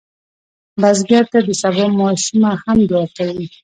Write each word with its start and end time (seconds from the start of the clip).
بزګر 0.81 1.23
ته 1.31 1.39
د 1.47 1.49
سبا 1.61 1.85
ماشومه 1.99 2.51
هم 2.63 2.77
دعا 2.89 3.05
کوي 3.17 3.45